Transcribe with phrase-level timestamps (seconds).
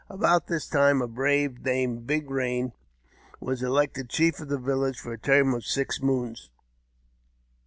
[0.09, 2.71] About this time a brave, named Big Eain,
[3.39, 6.49] was elected chief of the village for the term of six moons.